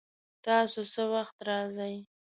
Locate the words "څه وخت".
0.93-1.37